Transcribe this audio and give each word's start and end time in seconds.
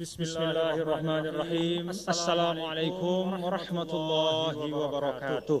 Bismillahirrahmanirrahim. 0.00 1.92
Assalamualaikum 1.92 3.36
warahmatullahi 3.36 4.72
wabarakatuh. 4.72 5.60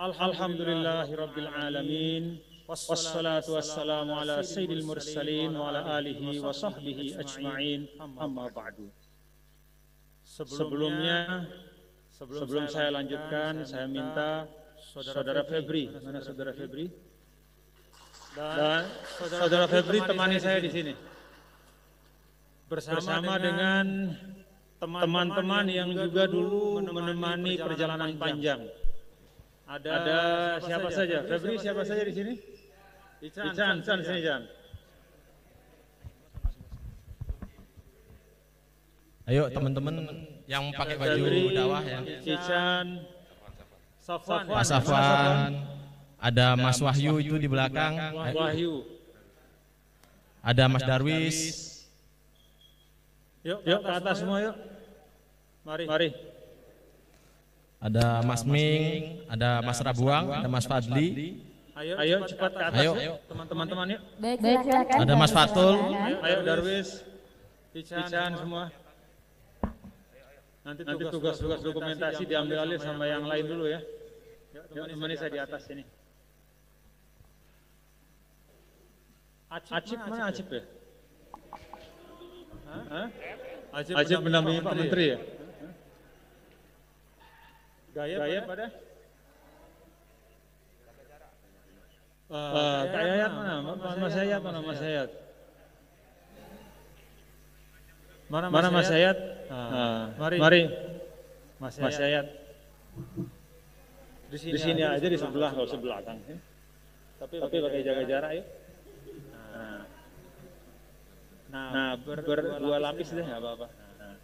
Alhamdulillahi 0.00 1.20
rabbil 1.20 1.50
alamin. 1.52 2.40
Wassalatu 2.64 3.60
wassalamu 3.60 4.16
ala 4.16 4.40
sayyidil 4.40 4.88
mursalin 4.88 5.52
wa 5.52 5.68
ala 5.68 6.00
alihi 6.00 6.40
wa 6.40 6.48
sahbihi 6.48 7.20
ajma'in. 7.20 7.92
Amma 8.00 8.48
ba'du. 8.48 8.88
Sebelumnya, 10.24 11.44
sebelum 12.08 12.72
saya 12.72 12.88
lanjutkan, 12.88 13.68
saya 13.68 13.84
minta 13.84 14.48
Saudara 14.80 15.44
Febri, 15.44 15.92
mana 16.00 16.24
Saudara 16.24 16.56
Febri? 16.56 16.88
Dan 18.32 18.88
Saudara 19.20 19.68
Febri 19.68 20.00
temani 20.08 20.40
saya. 20.40 20.56
Bersama 22.74 23.38
dengan 23.38 23.86
teman-teman 24.82 25.64
yang 25.70 25.94
juga 25.94 26.26
dulu 26.26 26.82
menemani 26.82 27.54
perjalanan 27.54 28.10
panjang. 28.18 28.66
Ada, 29.64 30.58
siapa 30.58 30.88
saja? 30.90 31.22
Febri 31.22 31.54
siapa 31.54 31.86
saja 31.86 32.02
di 32.02 32.10
sini? 32.10 32.34
Ican, 33.22 33.54
Ican, 33.54 33.74
Ican, 33.80 33.98
sini 34.02 34.18
Ican. 34.20 34.42
Ayo 39.24 39.48
teman-teman 39.48 39.94
yang 40.44 40.68
pakai 40.76 41.00
baju 41.00 41.16
Febri, 41.16 41.42
dakwah 41.56 41.82
ya. 41.86 41.98
Ican, 42.20 42.86
Safwan, 44.02 44.44
Mas 44.50 44.68
Safwan, 44.68 45.50
ada 46.20 46.46
Mas 46.60 46.76
Wahyu 46.82 47.22
itu 47.22 47.40
di 47.40 47.48
belakang, 47.48 47.96
Wahyu. 48.36 48.84
ada 50.44 50.68
Mas 50.68 50.84
Darwis, 50.84 51.36
Yuk, 53.44 53.60
yuk 53.60 53.80
ke 53.84 53.90
atas 53.92 54.16
semua 54.24 54.38
yuk. 54.40 54.56
Mari. 55.68 55.84
Mari. 55.84 56.10
ada 57.84 58.24
Mas 58.24 58.40
Ming, 58.48 59.20
ada 59.28 59.60
Mas 59.60 59.76
Rabuang, 59.84 60.32
ada 60.32 60.48
Mas 60.48 60.64
Fadli, 60.64 61.36
Ayo, 61.74 61.98
ayo 62.00 62.16
cepat 62.24 62.54
ke 62.56 62.62
atas 62.64 62.80
Ayo. 62.80 62.92
yuk. 62.96 63.18
Teman-teman 63.28 63.86
yuk. 63.92 64.02
Baik, 64.16 64.38
silakan. 64.40 64.96
ada 65.04 65.14
Mas 65.20 65.32
Fatul, 65.34 65.76
Ayo, 65.92 66.16
ayo 66.24 66.38
Darwis, 66.46 66.88
Ican, 67.76 68.32
semua. 68.40 68.64
Nanti 70.64 70.80
tugas-tugas 70.86 71.60
dokumentasi 71.60 72.24
diambil 72.24 72.64
alih 72.64 72.80
sama 72.80 73.04
yang 73.04 73.28
lain 73.28 73.44
dulu 73.44 73.68
ya. 73.68 73.84
Yuk, 74.72 74.88
temani 74.88 75.14
saya 75.20 75.30
di 75.36 75.40
atas 75.44 75.68
sini. 75.68 75.84
Acip 79.52 80.00
mana 80.08 80.32
Acip 80.32 80.48
ya? 80.48 80.64
Hah? 82.64 83.06
Acip 83.74 84.20
mendampingi 84.22 84.60
Pak 84.62 84.74
Menteri 84.74 85.04
ya? 85.14 85.18
Gaya 87.94 88.42
pada? 88.42 88.66
Eh, 92.34 92.82
Kak 92.90 93.02
Yayat 93.04 93.30
mana? 93.30 93.54
Mas 94.00 94.14
Yayat 94.16 94.40
mana 94.42 94.58
Mas 94.64 94.80
Yayat? 94.82 95.10
Mana 98.32 98.46
Mas, 98.50 98.66
Mas 98.72 98.88
Yayat? 98.90 99.18
Ah, 99.52 100.10
mari. 100.16 100.36
Mari. 100.40 100.62
Mas, 101.60 101.76
Yayat. 101.78 102.26
Di 104.32 104.58
sini, 104.58 104.82
aja 104.82 105.06
di 105.06 105.14
sebelah, 105.14 105.54
kalau 105.54 105.68
sebelah 105.68 106.02
ya. 106.02 106.16
Tapi, 107.20 107.38
Tapi 107.38 107.56
pakai 107.62 107.80
jaga 107.86 108.02
jarak 108.02 108.30
yuk. 108.34 108.46
Nah, 111.54 111.70
nah 111.70 111.90
ber, 111.94 112.18
berdua 112.26 112.82
lapis 112.82 113.14
deh 113.14 113.22
nggak 113.22 113.38
apa-apa. 113.38 113.66
Nah. 113.70 114.18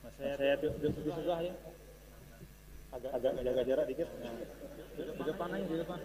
Mas 0.00 0.16
Yayat 0.16 0.64
yuk, 0.64 0.74
di, 0.80 0.88
di 0.88 1.10
sebelah 1.12 1.40
ya. 1.44 1.54
Agak 2.88 3.10
agak 3.20 3.32
jaga 3.44 3.62
jarak 3.68 3.86
dikit. 3.92 4.08
Nah. 4.24 4.32
Di 4.96 5.22
depan 5.28 5.48
aja 5.52 5.66
di 5.68 5.76
depan. 5.84 6.00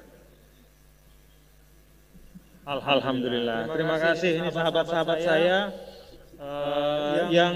Alhamdulillah. 2.68 3.59
Terima 3.72 3.98
kasih 4.03 4.31
ini 4.44 4.50
sahabat-sahabat 4.52 5.18
saya 5.24 5.72
eh, 6.36 7.20
yang 7.32 7.56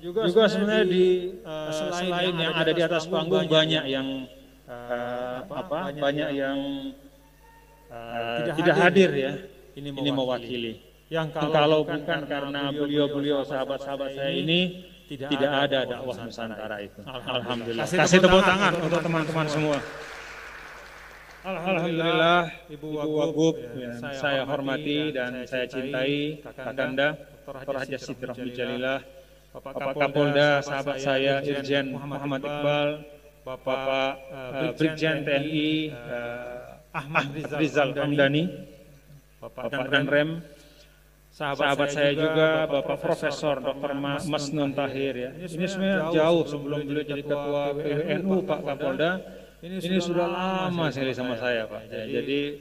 juga, 0.00 0.48
sebenarnya 0.48 0.88
di 0.88 1.36
eh, 1.36 1.70
selain 1.76 2.32
yang 2.32 2.54
ada 2.56 2.72
di 2.72 2.80
atas 2.80 3.04
panggung 3.12 3.44
banyak 3.44 3.84
yang 3.92 4.24
eh, 4.64 5.38
apa 5.52 5.92
banyak 5.92 6.30
yang 6.32 6.58
eh, 7.92 8.56
tidak 8.56 8.76
hadir 8.88 9.10
ya. 9.12 9.32
Ini 9.76 10.10
mewakili. 10.10 10.87
Yang 11.08 11.40
kalau 11.40 11.88
bukan 11.88 12.20
karena 12.28 12.68
beliau-beliau 12.68 13.40
sahabat-sahabat 13.40 14.12
saya 14.12 14.32
ini 14.36 14.84
tidak 15.08 15.48
ada 15.48 15.78
dakwah 15.88 16.16
Nusantara 16.20 16.76
itu. 16.84 17.00
Alhamdulillah. 17.08 17.86
Kasih 17.88 18.20
tepuk 18.20 18.44
tangan 18.44 18.72
untuk 18.76 19.00
teman-teman 19.00 19.46
semua. 19.48 19.78
Alhamdulillah 21.48 22.40
Ibu 22.68 22.88
Wagub 22.92 23.56
yang 23.78 23.96
saya 24.20 24.44
hormati 24.44 25.14
dan 25.16 25.48
saya 25.48 25.64
cintai 25.64 26.44
Kakanda 26.44 27.16
Dr. 27.48 27.74
Haji 27.78 27.96
Siti 27.96 28.24
Rahmi 28.28 28.52
Bapak 29.48 29.96
Kapolda 29.96 30.60
sahabat 30.60 31.00
saya 31.00 31.40
Irjen 31.40 31.96
Muhammad 31.96 32.44
Iqbal 32.44 32.88
Bapak 33.48 34.12
eh, 34.28 34.70
Brigjen 34.76 35.24
TNI 35.24 35.70
eh, 35.88 36.92
Ahmad 36.92 37.32
Rizal 37.32 37.96
Hamdani 37.96 38.44
Bapak 39.40 39.72
dan 39.88 40.04
Rem 40.04 40.30
Sahabat, 41.38 41.86
saya 41.94 42.18
juga 42.18 42.66
Bapak 42.66 42.98
Profesor 42.98 43.62
Dr. 43.62 43.94
Ma- 43.94 44.18
Masnun 44.26 44.74
Tahir 44.74 45.14
ya. 45.14 45.30
Ini 45.38 45.66
sebenarnya 45.70 46.10
jauh 46.10 46.42
sebelum 46.42 46.82
beliau 46.82 47.04
jadi 47.06 47.22
ketua 47.22 47.62
PWNU 47.78 48.36
Pak 48.42 48.60
Kapolda. 48.66 49.10
Ini, 49.62 49.98
sudah 50.02 50.26
lama 50.26 50.90
sekali 50.90 51.14
sama 51.14 51.38
saya 51.38 51.70
Pak. 51.70 51.94
Ya, 51.94 52.02
jadi 52.10 52.58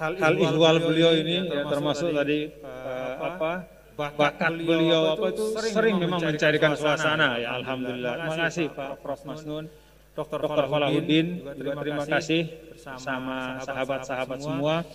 hal 0.00 0.16
ihwal 0.16 0.80
beliau 0.80 1.12
ini 1.12 1.44
ya, 1.44 1.68
termasuk 1.68 2.16
tadi 2.16 2.48
eh, 2.48 3.14
apa 3.20 3.68
bakat 4.00 4.52
beliau 4.64 5.12
apa 5.12 5.36
itu 5.36 5.44
sering 5.60 6.00
memang 6.00 6.24
mencarikan 6.24 6.72
suasana 6.72 7.36
ya 7.36 7.52
alhamdulillah. 7.60 8.12
Terima 8.16 8.36
kasih 8.48 8.66
Pak 8.72 8.90
Prof 9.04 9.20
Masnun. 9.28 9.64
Dr. 10.16 10.40
Falahuddin 10.48 11.26
juga 11.52 11.72
terima 11.84 12.04
kasih 12.08 12.48
bersama 12.72 13.60
sahabat-sahabat 13.60 14.38
semua. 14.40 14.88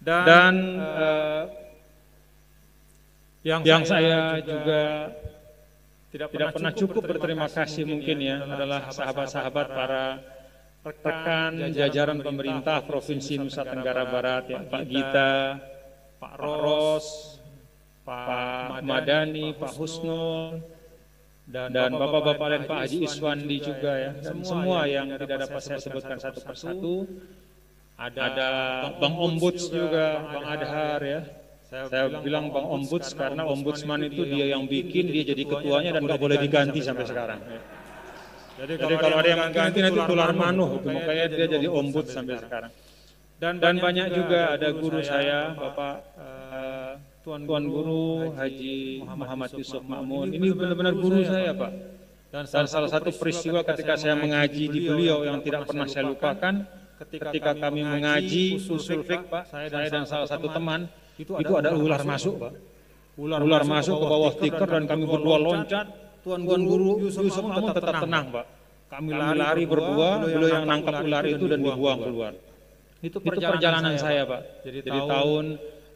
Dan 0.00 0.80
eh, 0.80 1.67
yang, 3.46 3.82
saya 3.86 4.42
juga 4.42 5.12
tidak, 6.08 6.28
pernah 6.56 6.72
cukup 6.72 7.02
berterima 7.04 7.46
kasih 7.46 7.84
mungkin 7.84 8.18
ya 8.18 8.42
adalah 8.42 8.88
sahabat-sahabat 8.88 9.66
para 9.68 10.04
rekan 10.82 11.52
jajaran 11.74 12.18
pemerintah 12.24 12.80
Provinsi 12.86 13.36
Nusa 13.36 13.66
Tenggara 13.66 14.08
Barat 14.08 14.48
ya 14.48 14.64
Pak 14.64 14.82
Gita, 14.88 15.60
Pak 16.16 16.34
Ros, 16.40 17.06
Pak 18.08 18.80
Madani, 18.80 19.52
Pak 19.52 19.72
Husnul, 19.76 20.64
dan 21.48 21.90
bapak-bapak 21.92 22.46
lain 22.52 22.64
Pak 22.68 22.78
Haji 22.84 22.98
Iswandi 23.08 23.56
juga 23.60 23.92
ya. 23.96 24.10
dan 24.20 24.44
semua 24.44 24.84
yang 24.84 25.12
tidak 25.16 25.48
dapat 25.48 25.60
saya 25.64 25.80
sebutkan 25.80 26.20
satu 26.20 26.40
persatu 26.44 26.94
ada 27.96 28.48
Bang 29.00 29.16
Ombuds 29.16 29.72
juga 29.72 30.24
Bang 30.28 30.44
Adhar 30.44 31.00
ya 31.00 31.20
saya 31.68 32.08
bilang 32.24 32.48
Bang 32.48 32.64
Ombuds 32.64 33.12
karena 33.12 33.44
Ombudsman 33.44 34.00
itu 34.08 34.24
dia 34.24 34.56
yang 34.56 34.64
bikin 34.64 35.12
dia 35.12 35.20
jadi 35.36 35.44
ketuanya 35.44 35.90
dan 36.00 36.08
nggak 36.08 36.20
boleh 36.20 36.40
diganti 36.40 36.80
sampai 36.80 37.04
sekarang. 37.04 37.40
jadi 38.56 38.94
kalau 38.96 39.16
ada 39.20 39.28
yang 39.28 39.40
mengganti 39.44 39.78
nanti 39.84 40.00
tular 40.08 40.32
manuh 40.32 40.80
itu 40.80 40.88
makanya 40.88 41.24
dia 41.30 41.46
jadi 41.46 41.66
ombuds 41.70 42.10
sampai 42.10 42.40
sekarang. 42.42 42.72
dan 43.38 43.62
dan 43.62 43.78
banyak 43.78 44.10
juga 44.10 44.58
ada 44.58 44.68
guru 44.74 44.98
saya 44.98 45.54
Bapak 45.54 45.94
eh, 46.18 46.92
Tuan 47.22 47.44
Guru 47.46 48.32
Haji 48.32 49.04
Muhammad 49.04 49.52
Yusuf 49.52 49.84
Makmun. 49.84 50.32
Ini 50.32 50.48
benar-benar 50.56 50.96
guru 50.96 51.20
saya 51.20 51.52
Pak. 51.52 51.72
Dan 52.32 52.44
salah 52.48 52.88
satu 52.88 53.12
peristiwa 53.12 53.60
ketika 53.60 54.00
saya 54.00 54.16
mengaji 54.16 54.72
di 54.72 54.88
beliau 54.88 55.20
yang 55.28 55.44
tidak 55.44 55.68
pernah 55.68 55.84
saya 55.84 56.08
lupakan 56.08 56.64
ketika 57.04 57.52
kami 57.52 57.84
mengaji 57.84 58.56
usul 58.56 59.04
fik 59.04 59.28
Pak 59.28 59.44
saya 59.52 59.68
dan 59.68 60.08
salah 60.08 60.24
satu 60.24 60.48
teman 60.48 60.88
itu 61.18 61.52
ada 61.58 61.74
ular 61.74 62.02
masuk. 62.06 62.34
Pak. 62.38 62.52
Ular, 63.18 63.66
masuk 63.66 63.98
ke 63.98 64.06
bawah 64.06 64.32
tikar 64.38 64.68
dan 64.70 64.84
kami 64.86 65.02
berdua 65.02 65.36
loncat. 65.42 65.86
Tuan 66.22 66.42
Guru 66.46 67.02
Yusuf 67.02 67.26
Makmun 67.42 67.74
tetap 67.74 68.06
tenang 68.06 68.26
Pak. 68.30 68.46
Kami 68.88 69.10
lari 69.12 69.64
berdua 69.66 70.22
beliau 70.22 70.48
yang 70.48 70.64
nangkap 70.64 71.02
ular 71.02 71.24
itu 71.26 71.44
dan 71.50 71.60
dibuang 71.60 71.98
keluar. 72.02 72.32
itu 72.98 73.14
perjalanan 73.22 73.94
saya 73.94 74.26
Pak. 74.26 74.66
Jadi 74.66 74.78
tahun 74.82 75.44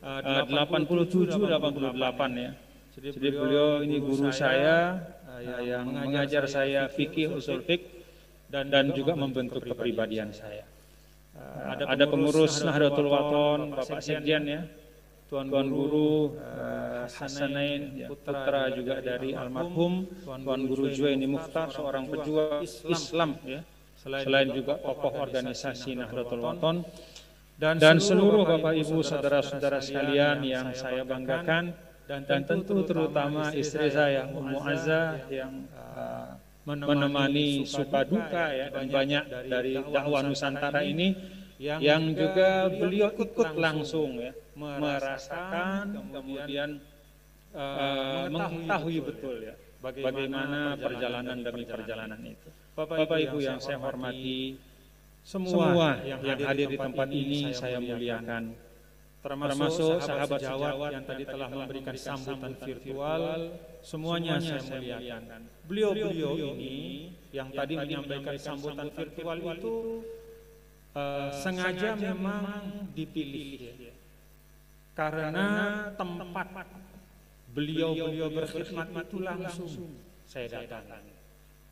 eh, 0.03 0.43
87 0.47 1.35
88 1.35 2.43
ya. 2.43 2.51
Jadi 2.95 3.29
beliau 3.35 3.83
ini 3.83 3.99
guru 3.99 4.31
saya 4.31 5.03
eh, 5.43 5.67
yang 5.67 5.91
mengajar 5.91 6.47
saya 6.47 6.87
fikih 6.87 7.35
usul 7.35 7.67
fik 7.67 7.83
dan 8.53 8.71
dan 8.71 8.95
juga 8.95 9.19
membentuk 9.19 9.67
kepribadian 9.67 10.31
saya. 10.31 10.63
Eh, 11.35 11.83
ada 11.91 12.05
pengurus 12.07 12.63
Nahdlatul 12.63 13.09
Wathon, 13.11 13.75
Bapak 13.75 13.99
Sekjen 13.99 14.45
ya, 14.47 14.63
Tuan, 15.32 15.49
Tuan 15.49 15.73
Guru 15.73 16.37
uh, 16.37 17.08
Hasanain, 17.08 17.96
ya, 17.96 18.12
putra 18.12 18.69
juga 18.69 19.00
dari 19.00 19.32
almarhum 19.32 20.05
Tuan 20.29 20.69
Guru 20.69 20.93
Juwaini 20.93 21.25
Mukhtar, 21.25 21.73
seorang 21.73 22.05
pejuang 22.05 22.61
Islam, 22.69 23.40
ya. 23.49 23.64
selain 23.96 24.52
juga 24.52 24.76
tokoh 24.76 25.25
organisasi 25.25 25.96
Nahdlatul 25.96 26.44
Wathon, 26.44 26.84
dan, 27.56 27.81
dan 27.81 27.96
seluruh 27.96 28.44
Bapak 28.44 28.76
Ibu 28.76 29.00
saudara-saudara 29.00 29.81
sekalian 29.81 30.44
yang 30.44 30.69
saya 30.76 31.00
banggakan, 31.00 31.73
dan 32.05 32.44
tentu 32.44 32.85
terutama 32.85 33.56
istri 33.56 33.88
saya 33.88 34.28
Ummu 34.28 34.61
Azza 34.69 35.17
yang 35.32 35.64
uh, 35.73 36.37
menemani 36.69 37.64
suka 37.64 38.05
duka 38.05 38.52
ya 38.52 38.69
dan 38.69 38.87
banyak 38.87 39.25
dari 39.49 39.81
dakwah 39.81 40.23
Nusantara 40.28 40.85
ini 40.85 41.40
yang 41.60 42.14
juga 42.14 42.70
beliau 42.70 43.10
ikut 43.12 43.49
langsung 43.58 44.20
ya 44.20 44.32
merasakan 44.56 45.99
kemudian 46.12 46.81
uh, 47.56 48.28
mengetahui 48.28 48.99
betul 49.04 49.37
ya 49.43 49.54
bagaimana 49.82 50.78
perjalanan 50.78 51.37
demi 51.43 51.64
perjalanan 51.66 52.20
itu. 52.22 52.49
Bapak 52.72 53.19
Ibu 53.19 53.38
yang 53.43 53.58
saya 53.58 53.76
hormati, 53.82 54.56
semua 55.26 56.00
yang 56.06 56.22
hadir 56.22 56.70
di 56.72 56.78
tempat 56.78 57.08
ini 57.10 57.52
saya 57.52 57.82
muliakan. 57.82 58.54
Termasuk 59.22 60.02
sahabat 60.02 60.40
sejawat 60.43 60.90
yang 60.99 61.04
tadi 61.06 61.22
telah 61.22 61.46
memberikan 61.46 61.94
sambutan 61.94 62.58
virtual, 62.58 63.54
semuanya 63.78 64.43
saya 64.43 64.62
muliakan. 64.66 65.46
Beliau-beliau 65.66 66.32
ini 66.58 67.10
yang 67.31 67.49
tadi 67.54 67.75
menyampaikan 67.78 68.34
sambutan 68.38 68.88
virtual 68.90 69.38
itu 69.38 69.75
uh, 70.97 71.31
sengaja 71.33 71.97
memang 71.97 72.89
dipilih 72.93 73.50
ya. 73.79 73.94
Karena 74.93 75.89
tempat 75.97 76.47
beliau-beliau 77.53 78.29
berkhidmat 78.33 78.89
itu 78.93 79.19
langsung 79.25 79.71
saya 80.29 80.49
datang. 80.49 80.85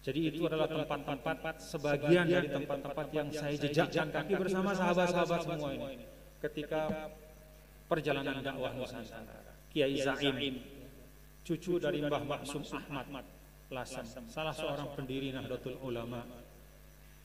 Jadi 0.00 0.32
itu 0.32 0.49
adalah 0.49 0.64
tempat-tempat 0.64 1.61
sebagian 1.61 2.25
dari 2.25 2.49
tempat-tempat 2.49 3.06
yang 3.12 3.28
saya 3.28 3.52
jejakkan. 3.52 4.08
kaki 4.08 4.32
bersama 4.32 4.72
sahabat-sahabat 4.72 5.40
semua 5.44 5.70
ini. 5.76 6.08
Ketika 6.40 7.12
perjalanan 7.84 8.40
dakwah 8.40 8.73
Nusantara, 8.73 9.61
Kiai 9.69 10.00
Zaim, 10.00 10.56
cucu 11.44 11.76
dari 11.76 12.00
Mbah 12.00 12.25
Maksum 12.25 12.64
Ahmad 12.73 13.28
Lasem, 13.69 14.25
salah 14.32 14.56
seorang 14.56 14.88
pendiri 14.96 15.37
Nahdlatul 15.37 15.76
Ulama. 15.84 16.25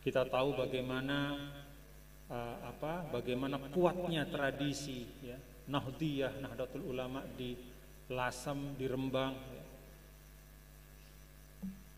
Kita 0.03 0.27
tahu 0.27 0.59
bagaimana 0.59 1.39
uh, 2.29 2.55
apa, 2.65 3.09
bagaimana 3.13 3.57
kuatnya 3.71 4.25
tradisi 4.29 5.05
ya, 5.21 5.37
Nahdiyah, 5.69 6.41
Nahdlatul 6.41 6.85
Ulama 6.85 7.25
di 7.35 7.57
Lasem, 8.13 8.77
di 8.77 8.85
Rembang. 8.85 9.33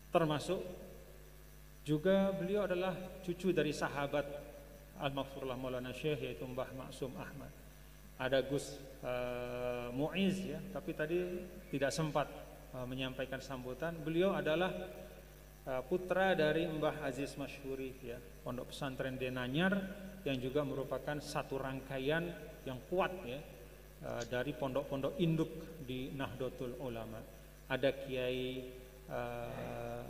Termasuk 0.08 0.60
juga 1.84 2.32
beliau 2.32 2.64
adalah 2.64 2.96
cucu 3.24 3.52
dari 3.52 3.72
sahabat 3.72 4.24
Al-Maghfurullah 4.98 5.56
Maulana 5.56 5.92
Syekh 5.92 6.24
yaitu 6.24 6.44
Mbah 6.48 6.72
Maksum 6.74 7.12
Ahmad. 7.16 7.52
Ada 8.18 8.42
Gus 8.42 8.76
uh, 9.04 9.94
Muiz 9.94 10.42
ya, 10.42 10.58
tapi 10.74 10.90
tadi 10.90 11.44
tidak 11.70 11.94
sempat 11.94 12.26
uh, 12.74 12.82
menyampaikan 12.82 13.38
sambutan. 13.38 13.94
Beliau 14.00 14.34
adalah 14.34 14.74
putra 15.84 16.32
dari 16.32 16.64
Mbah 16.64 17.04
Aziz 17.04 17.36
Masyhuri 17.36 17.92
ya, 18.00 18.16
Pondok 18.40 18.72
Pesantren 18.72 19.20
Denanyar 19.20 19.76
yang 20.24 20.40
juga 20.40 20.64
merupakan 20.64 21.20
satu 21.20 21.60
rangkaian 21.60 22.24
yang 22.64 22.80
kuat 22.88 23.12
ya 23.28 23.40
uh, 24.04 24.22
dari 24.26 24.56
pondok-pondok 24.56 25.20
induk 25.20 25.50
di 25.84 26.12
Nahdlatul 26.16 26.80
Ulama. 26.80 27.20
Ada 27.68 27.92
Kiai 27.92 28.64
uh, 29.12 30.04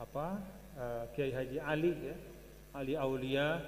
apa? 0.00 0.28
Uh, 0.72 1.04
Kiai 1.12 1.32
Haji 1.32 1.58
Ali 1.60 1.92
ya, 1.92 2.16
Ali 2.72 2.94
Aulia. 2.96 3.60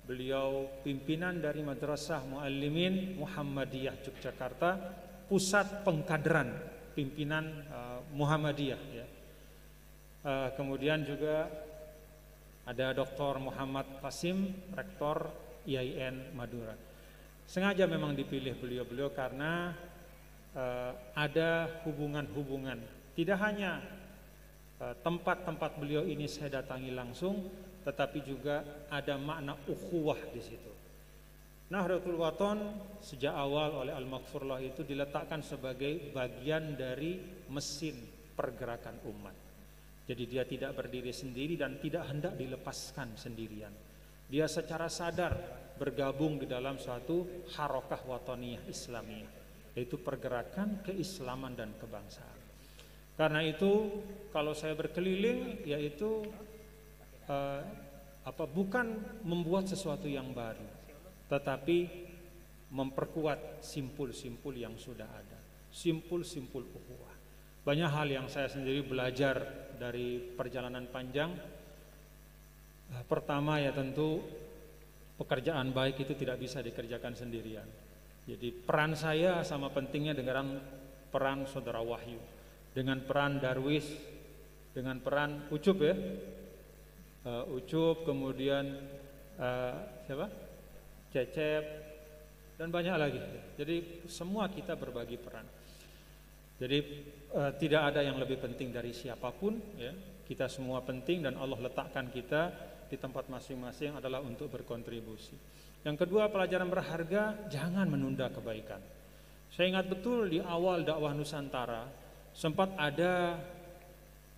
Beliau 0.00 0.66
pimpinan 0.82 1.38
dari 1.38 1.62
Madrasah 1.62 2.26
Muallimin 2.26 3.14
Muhammadiyah 3.14 3.94
Yogyakarta, 4.02 4.70
pusat 5.30 5.86
pengkaderan 5.86 6.50
pimpinan 6.98 7.46
uh, 7.70 8.02
Muhammadiyah 8.10 8.82
ya. 8.90 8.99
Uh, 10.20 10.52
kemudian 10.52 11.00
juga 11.00 11.48
ada 12.68 12.92
Dr. 12.92 13.40
Muhammad 13.40 13.88
Qasim, 14.04 14.52
Rektor 14.76 15.32
IAIN 15.64 16.36
Madura. 16.36 16.76
Sengaja 17.48 17.88
memang 17.88 18.12
dipilih 18.14 18.54
beliau-beliau 18.60 19.10
karena 19.16 19.74
uh, 20.54 20.92
ada 21.16 21.82
hubungan-hubungan. 21.88 22.78
Tidak 23.10 23.36
hanya 23.36 23.82
eh, 24.78 24.94
tempat-tempat 25.02 25.76
uh, 25.76 25.78
beliau 25.82 26.06
ini 26.06 26.30
saya 26.30 26.62
datangi 26.62 26.94
langsung, 26.94 27.50
tetapi 27.84 28.22
juga 28.22 28.86
ada 28.88 29.18
makna 29.18 29.58
ukhuwah 29.66 30.16
di 30.30 30.40
situ. 30.40 30.72
Nahdlatul 31.74 32.16
Wathon 32.22 32.58
sejak 33.02 33.34
awal 33.34 33.82
oleh 33.82 33.92
Al-Maghfurullah 33.98 34.62
itu 34.62 34.86
diletakkan 34.86 35.42
sebagai 35.42 36.14
bagian 36.14 36.78
dari 36.78 37.18
mesin 37.50 37.98
pergerakan 38.38 38.94
umat. 39.10 39.49
Jadi 40.10 40.26
dia 40.26 40.42
tidak 40.42 40.74
berdiri 40.74 41.14
sendiri 41.14 41.54
dan 41.54 41.78
tidak 41.78 42.10
hendak 42.10 42.34
dilepaskan 42.34 43.14
sendirian. 43.14 43.70
Dia 44.26 44.50
secara 44.50 44.90
sadar 44.90 45.38
bergabung 45.78 46.34
di 46.42 46.50
dalam 46.50 46.82
suatu 46.82 47.46
harokah 47.54 48.02
watoniyah 48.10 48.66
Islamiyah 48.66 49.38
yaitu 49.78 50.02
pergerakan 50.02 50.82
keislaman 50.82 51.54
dan 51.54 51.70
kebangsaan. 51.78 52.38
Karena 53.14 53.38
itu 53.46 54.02
kalau 54.34 54.50
saya 54.50 54.74
berkeliling 54.74 55.62
yaitu 55.62 56.26
uh, 57.30 57.62
apa 58.26 58.44
bukan 58.50 58.98
membuat 59.22 59.70
sesuatu 59.70 60.10
yang 60.10 60.34
baru, 60.34 60.66
tetapi 61.30 61.86
memperkuat 62.74 63.62
simpul-simpul 63.62 64.58
yang 64.58 64.74
sudah 64.74 65.06
ada, 65.06 65.38
simpul-simpul 65.70 66.66
ukhuwah. 66.66 67.09
Banyak 67.60 67.90
hal 67.92 68.08
yang 68.08 68.26
saya 68.32 68.48
sendiri 68.48 68.80
belajar 68.80 69.40
dari 69.76 70.16
perjalanan 70.20 70.88
panjang. 70.88 71.32
Pertama 73.06 73.60
ya 73.60 73.70
tentu 73.70 74.20
pekerjaan 75.20 75.70
baik 75.76 76.00
itu 76.00 76.16
tidak 76.16 76.40
bisa 76.40 76.64
dikerjakan 76.64 77.12
sendirian. 77.12 77.68
Jadi 78.24 78.48
peran 78.52 78.96
saya 78.96 79.44
sama 79.44 79.68
pentingnya 79.68 80.16
dengan 80.16 80.56
peran 81.12 81.44
saudara 81.44 81.84
Wahyu, 81.84 82.16
dengan 82.72 83.04
peran 83.04 83.36
Darwis, 83.36 83.84
dengan 84.72 84.96
peran 85.04 85.50
Ucup 85.52 85.84
ya, 85.84 85.94
uh, 87.26 87.44
Ucup 87.52 88.08
kemudian 88.08 88.80
uh, 89.36 89.74
siapa, 90.08 90.26
Cecep 91.10 91.64
dan 92.56 92.72
banyak 92.72 92.96
lagi. 92.96 93.20
Jadi 93.60 94.06
semua 94.08 94.48
kita 94.48 94.78
berbagi 94.78 95.20
peran. 95.20 95.44
Jadi 96.60 96.78
uh, 97.34 97.52
tidak 97.56 97.94
ada 97.94 98.00
yang 98.02 98.18
lebih 98.18 98.38
penting 98.38 98.74
dari 98.74 98.90
siapa 98.94 99.30
pun 99.34 99.58
ya. 99.78 99.92
Kita 100.30 100.46
semua 100.46 100.78
penting 100.86 101.26
dan 101.26 101.34
Allah 101.34 101.58
letakkan 101.58 102.06
kita 102.06 102.54
di 102.86 102.94
tempat 102.94 103.26
masing-masing 103.26 103.98
adalah 103.98 104.22
untuk 104.22 104.46
berkontribusi. 104.46 105.34
Yang 105.82 106.06
kedua, 106.06 106.30
pelajaran 106.30 106.70
berharga, 106.70 107.50
jangan 107.50 107.90
menunda 107.90 108.30
kebaikan. 108.30 108.78
Saya 109.50 109.74
ingat 109.74 109.90
betul 109.90 110.30
di 110.30 110.38
awal 110.38 110.86
dakwah 110.86 111.10
Nusantara 111.10 111.90
sempat 112.30 112.70
ada 112.78 113.42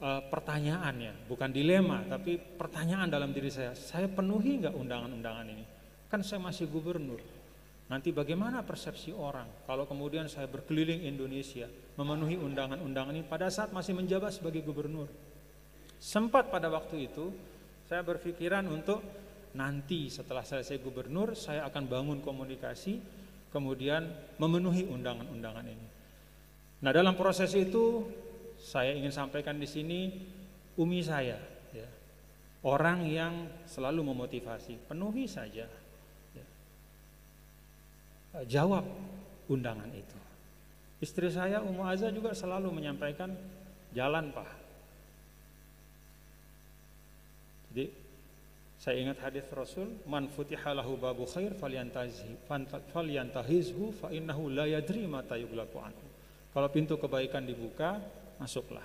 uh, 0.01 0.23
pertanyaannya, 0.33 1.29
bukan 1.29 1.53
dilema, 1.53 2.09
tapi 2.09 2.41
pertanyaan 2.41 3.13
dalam 3.13 3.35
diri 3.37 3.53
saya. 3.53 3.77
Saya 3.77 4.09
penuhi 4.09 4.65
nggak 4.65 4.73
undangan-undangan 4.73 5.47
ini? 5.53 5.65
Kan 6.09 6.25
saya 6.25 6.41
masih 6.41 6.69
gubernur. 6.73 7.21
Nanti 7.93 8.09
bagaimana 8.09 8.65
persepsi 8.65 9.13
orang 9.13 9.69
kalau 9.69 9.85
kemudian 9.85 10.25
saya 10.25 10.49
berkeliling 10.49 11.05
Indonesia 11.05 11.69
memenuhi 12.01 12.41
undangan-undangan 12.41 13.13
ini 13.13 13.29
pada 13.29 13.53
saat 13.53 13.69
masih 13.69 13.93
menjabat 13.93 14.33
sebagai 14.33 14.65
gubernur. 14.65 15.13
Sempat 16.01 16.49
pada 16.49 16.73
waktu 16.73 17.13
itu 17.13 17.37
saya 17.85 18.01
berpikiran 18.01 18.65
untuk 18.73 19.05
nanti 19.53 20.09
setelah 20.09 20.41
selesai 20.41 20.81
gubernur 20.81 21.37
saya 21.37 21.69
akan 21.69 21.85
bangun 21.85 22.19
komunikasi 22.25 22.97
kemudian 23.53 24.09
memenuhi 24.41 24.89
undangan-undangan 24.89 25.67
ini. 25.69 25.87
Nah, 26.81 26.91
dalam 26.97 27.13
proses 27.13 27.53
itu 27.53 28.09
saya 28.57 28.97
ingin 28.97 29.13
sampaikan 29.13 29.61
di 29.61 29.69
sini 29.69 30.01
umi 30.81 31.05
saya 31.05 31.37
ya. 31.77 31.89
Orang 32.65 33.05
yang 33.05 33.53
selalu 33.69 34.01
memotivasi, 34.01 34.89
penuhi 34.89 35.29
saja. 35.29 35.82
Jawab 38.49 38.89
undangan 39.53 39.93
itu. 39.93 40.19
Istri 41.05 41.29
saya 41.29 41.61
Umu 41.61 41.85
Azza 41.85 42.09
juga 42.09 42.33
selalu 42.33 42.73
menyampaikan 42.73 43.35
jalan 43.93 44.33
Pak. 44.33 44.51
Jadi 47.73 47.85
Saya 48.83 48.99
ingat 48.99 49.23
hadis 49.23 49.47
Rasul, 49.55 50.03
"Man 50.11 50.27
futihalahu 50.27 50.99
babu 50.99 51.23
khair 51.23 51.55
falyantahizhu 51.55 52.43
fa 53.95 54.11
innahu 54.11 54.51
la 54.51 54.67
yadri 54.67 55.07
mata 55.07 55.39
yughlaqu 55.39 55.79
anhu." 55.79 56.07
Kalau 56.51 56.67
pintu 56.67 56.99
kebaikan 56.99 57.47
dibuka, 57.47 58.03
masuklah. 58.43 58.83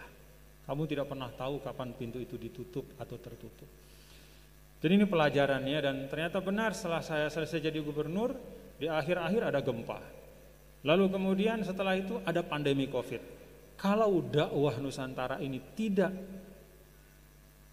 Kamu 0.70 0.86
tidak 0.86 1.10
pernah 1.10 1.34
tahu 1.34 1.66
kapan 1.66 1.98
pintu 1.98 2.22
itu 2.22 2.38
ditutup 2.38 2.86
atau 3.02 3.18
tertutup. 3.18 3.66
Jadi 4.78 4.94
ini 5.02 5.10
pelajarannya 5.10 5.80
dan 5.82 6.06
ternyata 6.06 6.46
benar 6.46 6.78
setelah 6.78 7.02
saya 7.02 7.34
selesai 7.34 7.58
jadi 7.58 7.82
gubernur, 7.82 8.38
di 8.78 8.86
akhir-akhir 8.86 9.42
ada 9.54 9.60
gempa. 9.62 10.00
Lalu 10.86 11.06
kemudian 11.10 11.62
setelah 11.66 11.98
itu 11.98 12.22
ada 12.24 12.46
pandemi 12.46 12.86
Covid. 12.88 13.20
Kalau 13.78 14.22
dakwah 14.26 14.78
Nusantara 14.82 15.38
ini 15.42 15.62
tidak 15.78 16.14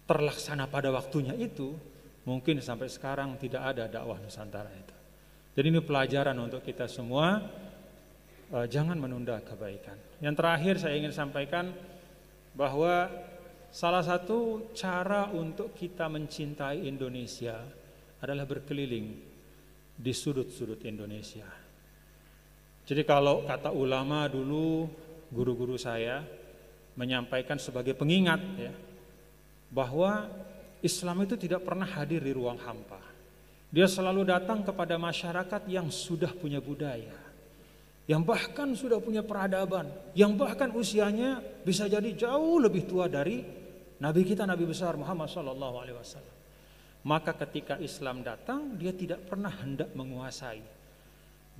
terlaksana 0.05 0.69
pada 0.69 0.93
waktunya 0.93 1.33
itu, 1.33 1.73
Mungkin 2.25 2.57
sampai 2.57 2.89
sekarang 2.89 3.37
tidak 3.37 3.61
ada 3.61 3.85
dakwah 3.85 4.17
Nusantara 4.17 4.73
itu. 4.73 4.95
Jadi 5.55 5.65
ini 5.69 5.79
pelajaran 5.79 6.33
untuk 6.41 6.65
kita 6.65 6.89
semua, 6.89 7.37
uh, 8.49 8.65
jangan 8.65 8.97
menunda 8.97 9.37
kebaikan. 9.45 9.95
Yang 10.19 10.35
terakhir 10.41 10.73
saya 10.81 10.97
ingin 10.97 11.13
sampaikan 11.13 11.69
bahwa 12.57 13.13
salah 13.69 14.01
satu 14.01 14.73
cara 14.73 15.29
untuk 15.29 15.77
kita 15.77 16.09
mencintai 16.09 16.89
Indonesia 16.89 17.61
adalah 18.19 18.49
berkeliling 18.49 19.34
di 19.95 20.11
sudut-sudut 20.11 20.83
Indonesia. 20.83 21.47
Jadi 22.85 23.01
kalau 23.01 23.47
kata 23.47 23.73
ulama 23.73 24.29
dulu, 24.29 24.85
guru-guru 25.33 25.79
saya 25.79 26.21
menyampaikan 26.93 27.57
sebagai 27.57 27.97
pengingat 27.97 28.41
ya, 28.59 28.73
bahwa 29.73 30.29
Islam 30.85 31.25
itu 31.25 31.33
tidak 31.35 31.65
pernah 31.65 31.87
hadir 31.87 32.21
di 32.21 32.29
ruang 32.35 32.61
hampa. 32.61 33.01
Dia 33.73 33.89
selalu 33.89 34.29
datang 34.29 34.61
kepada 34.61 34.95
masyarakat 35.01 35.61
yang 35.67 35.89
sudah 35.89 36.29
punya 36.31 36.61
budaya, 36.61 37.17
yang 38.05 38.21
bahkan 38.21 38.71
sudah 38.77 39.01
punya 39.01 39.25
peradaban, 39.25 39.89
yang 40.13 40.37
bahkan 40.37 40.69
usianya 40.71 41.41
bisa 41.65 41.89
jadi 41.89 42.13
jauh 42.13 42.61
lebih 42.61 42.85
tua 42.85 43.09
dari 43.09 43.41
Nabi 43.97 44.21
kita 44.27 44.45
Nabi 44.45 44.69
besar 44.69 44.93
Muhammad 44.99 45.31
Sallallahu 45.31 45.75
Alaihi 45.81 45.97
Wasallam. 45.97 46.34
Maka 47.05 47.37
ketika 47.45 47.77
Islam 47.77 48.25
datang, 48.25 48.73
dia 48.81 48.89
tidak 48.89 49.29
pernah 49.29 49.53
hendak 49.53 49.93
menguasai. 49.93 50.57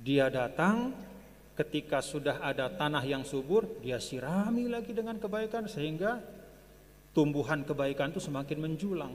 Dia 0.02 0.26
datang 0.26 0.90
ketika 1.54 2.02
sudah 2.02 2.42
ada 2.42 2.66
tanah 2.66 3.06
yang 3.06 3.22
subur, 3.22 3.78
dia 3.78 4.02
sirami 4.02 4.66
lagi 4.66 4.90
dengan 4.90 5.16
kebaikan 5.22 5.70
sehingga 5.70 6.18
tumbuhan 7.14 7.62
kebaikan 7.62 8.10
itu 8.10 8.18
semakin 8.18 8.58
menjulang. 8.58 9.14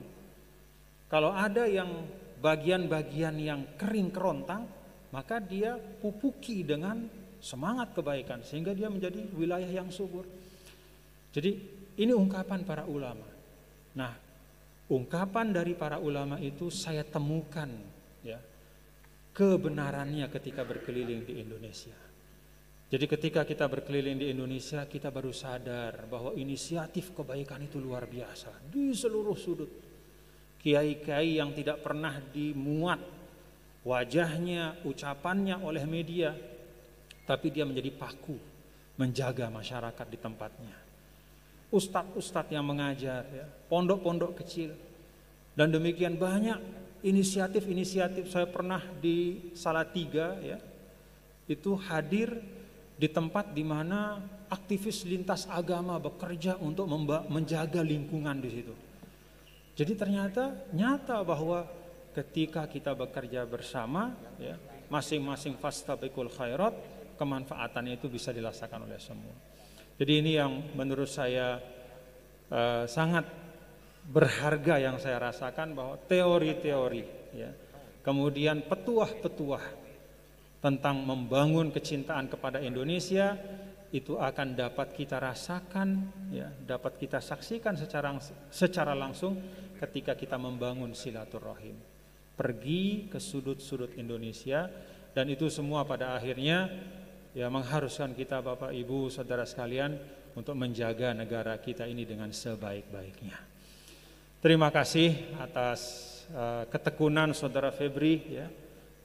Kalau 1.12 1.36
ada 1.36 1.68
yang 1.68 2.08
bagian-bagian 2.40 3.36
yang 3.36 3.62
kering 3.76 4.10
kerontang, 4.16 4.64
maka 5.12 5.44
dia 5.44 5.76
pupuki 5.76 6.64
dengan 6.64 7.06
semangat 7.44 7.92
kebaikan 7.92 8.40
sehingga 8.48 8.72
dia 8.72 8.88
menjadi 8.88 9.20
wilayah 9.36 9.68
yang 9.68 9.92
subur. 9.92 10.24
Jadi 11.36 11.52
ini 12.00 12.16
ungkapan 12.16 12.64
para 12.64 12.88
ulama. 12.88 13.28
Nah, 14.00 14.31
ungkapan 14.92 15.56
dari 15.56 15.74
para 15.74 15.98
ulama 16.04 16.36
itu 16.44 16.68
saya 16.68 17.08
temukan 17.08 17.72
ya 18.22 18.38
kebenarannya 19.32 20.28
ketika 20.28 20.68
berkeliling 20.68 21.24
di 21.24 21.40
Indonesia. 21.40 21.96
Jadi 22.92 23.08
ketika 23.08 23.48
kita 23.48 23.72
berkeliling 23.72 24.20
di 24.20 24.36
Indonesia, 24.36 24.84
kita 24.84 25.08
baru 25.16 25.32
sadar 25.32 26.12
bahwa 26.12 26.36
inisiatif 26.36 27.16
kebaikan 27.16 27.64
itu 27.64 27.80
luar 27.80 28.04
biasa 28.04 28.68
di 28.68 28.92
seluruh 28.92 29.38
sudut. 29.40 29.72
Kiai-kiai 30.60 31.40
yang 31.40 31.56
tidak 31.56 31.80
pernah 31.80 32.20
dimuat 32.20 33.00
wajahnya, 33.88 34.84
ucapannya 34.84 35.64
oleh 35.64 35.88
media, 35.88 36.36
tapi 37.24 37.48
dia 37.48 37.64
menjadi 37.64 37.96
paku 37.96 38.36
menjaga 39.00 39.48
masyarakat 39.48 40.08
di 40.12 40.20
tempatnya. 40.20 40.81
Ustadz-ustadz 41.72 42.52
yang 42.52 42.68
mengajar, 42.68 43.24
ya, 43.32 43.48
pondok-pondok 43.72 44.44
kecil, 44.44 44.76
dan 45.56 45.72
demikian 45.72 46.20
banyak 46.20 46.60
inisiatif-inisiatif. 47.00 48.28
Saya 48.28 48.46
pernah 48.52 48.84
di 49.00 49.52
Salatiga, 49.56 50.36
ya, 50.44 50.60
itu 51.48 51.72
hadir 51.88 52.44
di 53.00 53.08
tempat 53.08 53.56
di 53.56 53.64
mana 53.64 54.20
aktivis 54.52 55.08
lintas 55.08 55.48
agama 55.48 55.96
bekerja 55.96 56.60
untuk 56.60 56.92
menjaga 57.32 57.80
lingkungan 57.80 58.38
di 58.44 58.50
situ. 58.52 58.76
Jadi 59.72 59.94
ternyata 59.96 60.52
nyata 60.76 61.24
bahwa 61.24 61.64
ketika 62.12 62.68
kita 62.68 62.92
bekerja 62.92 63.48
bersama, 63.48 64.12
ya, 64.36 64.60
masing-masing 64.92 65.56
fastabikul 65.56 66.28
khairat, 66.28 66.76
kemanfaatannya 67.16 67.96
itu 67.96 68.12
bisa 68.12 68.36
dirasakan 68.36 68.84
oleh 68.92 69.00
semua. 69.00 69.51
Jadi 70.02 70.18
ini 70.18 70.34
yang 70.34 70.74
menurut 70.74 71.06
saya 71.06 71.62
uh, 72.50 72.90
sangat 72.90 73.22
berharga 74.10 74.82
yang 74.82 74.98
saya 74.98 75.22
rasakan 75.22 75.78
bahwa 75.78 75.94
teori-teori, 76.10 77.06
ya, 77.38 77.54
kemudian 78.02 78.66
petuah-petuah 78.66 79.62
tentang 80.58 81.06
membangun 81.06 81.70
kecintaan 81.70 82.34
kepada 82.34 82.58
Indonesia 82.66 83.38
itu 83.94 84.18
akan 84.18 84.58
dapat 84.58 84.90
kita 84.98 85.22
rasakan 85.22 86.10
ya 86.34 86.50
dapat 86.50 86.98
kita 86.98 87.22
saksikan 87.22 87.78
secara 87.78 88.18
secara 88.50 88.98
langsung 88.98 89.38
ketika 89.78 90.18
kita 90.18 90.42
membangun 90.42 90.98
silaturahim. 90.98 91.78
Pergi 92.34 93.06
ke 93.06 93.22
sudut-sudut 93.22 93.94
Indonesia 94.02 94.66
dan 95.14 95.30
itu 95.30 95.46
semua 95.46 95.86
pada 95.86 96.18
akhirnya 96.18 96.74
ya 97.32 97.48
mengharuskan 97.48 98.12
kita 98.12 98.44
Bapak 98.44 98.76
Ibu 98.76 99.08
Saudara 99.08 99.48
sekalian 99.48 99.96
untuk 100.36 100.56
menjaga 100.56 101.16
negara 101.16 101.60
kita 101.60 101.88
ini 101.88 102.04
dengan 102.08 102.32
sebaik-baiknya. 102.32 103.38
Terima 104.42 104.74
kasih 104.74 105.38
atas 105.38 105.80
uh, 106.34 106.66
ketekunan 106.68 107.32
Saudara 107.36 107.70
Febri 107.70 108.16
ya 108.42 108.48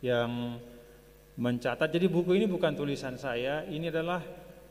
yang 0.00 0.56
mencatat. 1.36 1.92
Jadi 1.92 2.06
buku 2.08 2.32
ini 2.40 2.48
bukan 2.48 2.72
tulisan 2.72 3.20
saya, 3.20 3.68
ini 3.68 3.92
adalah 3.92 4.24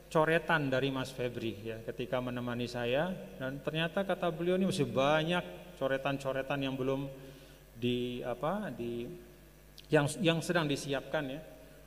coretan 0.10 0.70
dari 0.70 0.90
Mas 0.94 1.14
Febri 1.14 1.66
ya 1.66 1.82
ketika 1.82 2.22
menemani 2.22 2.70
saya 2.70 3.10
dan 3.42 3.60
ternyata 3.62 4.06
kata 4.06 4.30
beliau 4.32 4.56
ini 4.56 4.70
masih 4.70 4.88
banyak 4.88 5.76
coretan-coretan 5.76 6.62
yang 6.62 6.78
belum 6.78 7.10
di 7.76 8.22
apa 8.24 8.72
di 8.72 9.10
yang 9.92 10.08
yang 10.22 10.40
sedang 10.42 10.66
disiapkan 10.66 11.24
ya. 11.30 11.42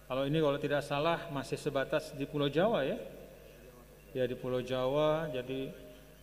Kalau 0.09 0.25
ini 0.25 0.41
kalau 0.41 0.57
tidak 0.57 0.81
salah 0.81 1.29
masih 1.29 1.61
sebatas 1.61 2.17
di 2.17 2.25
Pulau 2.25 2.49
Jawa 2.49 2.81
ya. 2.81 2.97
Ya 4.17 4.25
di 4.25 4.33
Pulau 4.33 4.65
Jawa 4.65 5.29
jadi 5.29 5.69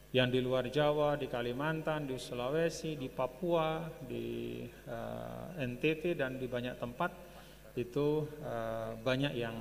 yang 0.10 0.34
di 0.34 0.42
luar 0.42 0.66
Jawa, 0.74 1.14
di 1.22 1.30
Kalimantan, 1.30 2.10
di 2.10 2.18
Sulawesi, 2.18 2.98
di 2.98 3.14
Papua, 3.14 3.86
di 4.02 4.66
uh, 4.90 5.54
eh, 5.54 5.70
NTT 5.70 6.18
dan 6.18 6.42
di 6.42 6.50
banyak 6.50 6.82
tempat 6.82 7.14
itu 7.78 8.26
uh, 8.42 8.98
banyak 9.06 9.38
yang 9.38 9.54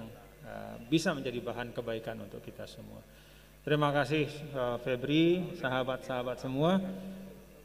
uh, 0.49 0.81
bisa 0.89 1.13
menjadi 1.13 1.45
bahan 1.45 1.77
kebaikan 1.77 2.17
untuk 2.25 2.41
kita 2.41 2.65
semua. 2.65 3.05
Terima 3.61 3.93
kasih 3.93 4.25
uh, 4.57 4.81
Febri, 4.81 5.53
sahabat-sahabat 5.61 6.41
semua. 6.41 6.81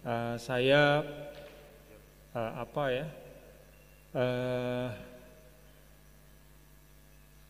Uh, 0.04 0.36
saya 0.36 1.08
uh, 2.36 2.52
apa 2.68 2.84
ya? 2.92 3.06
Uh, 4.12 4.88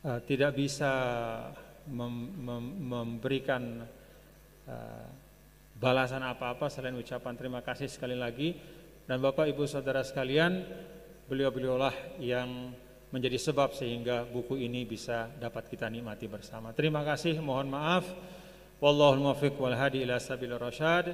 uh, 0.03 0.19
tidak 0.23 0.55
bisa 0.55 0.91
mem 1.89 2.31
mem 2.37 2.63
memberikan 2.85 3.83
uh, 4.67 5.07
balasan 5.79 6.21
apa-apa 6.23 6.67
selain 6.67 6.95
ucapan 6.95 7.33
terima 7.35 7.63
kasih 7.63 7.87
sekali 7.87 8.15
lagi 8.15 8.55
dan 9.09 9.17
Bapak 9.23 9.49
Ibu 9.49 9.65
Saudara 9.65 10.05
sekalian 10.05 10.61
beliau-beliaulah 11.25 12.21
yang 12.21 12.73
menjadi 13.09 13.41
sebab 13.41 13.73
sehingga 13.73 14.25
buku 14.25 14.61
ini 14.61 14.85
bisa 14.85 15.29
dapat 15.41 15.65
kita 15.65 15.89
nikmati 15.89 16.29
bersama. 16.29 16.73
Terima 16.77 17.01
kasih, 17.01 17.41
mohon 17.41 17.73
maaf. 17.73 18.05
Wallahul 18.77 19.21
muwaffiq 19.25 19.57
wal 19.57 19.73
hadi 19.73 20.05
ila 20.05 20.21
sabil 20.21 20.53
rasyad. 20.53 21.09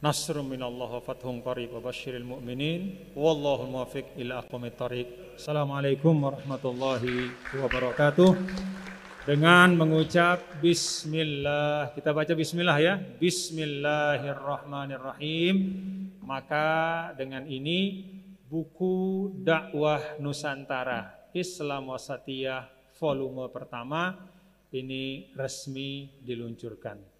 Nasrun 0.00 0.48
minallah 0.48 0.96
wa 0.96 1.04
fathun 1.04 1.44
qarib 1.44 1.76
wa 1.76 1.84
basyiril 1.84 2.24
mu'minin. 2.24 3.12
Wallahul 3.12 3.68
muwaffiq 3.68 4.16
ila 4.24 4.40
aqwamit 4.40 4.72
thariq. 4.72 5.36
Assalamualaikum 5.36 6.16
warahmatullahi 6.24 7.28
wabarakatuh. 7.52 8.32
Dengan 9.28 9.76
mengucap 9.76 10.40
bismillah. 10.64 11.92
Kita 11.92 12.16
baca 12.16 12.32
bismillah 12.32 12.80
ya. 12.80 12.96
Bismillahirrahmanirrahim. 12.96 15.56
Maka 16.24 17.12
dengan 17.20 17.44
ini 17.44 18.00
buku 18.48 19.28
dakwah 19.44 20.16
Nusantara 20.16 21.28
Islam 21.36 21.92
Wasatiyah 21.92 22.72
volume 22.96 23.52
pertama 23.52 24.16
ini 24.72 25.28
resmi 25.36 26.08
diluncurkan. 26.24 27.19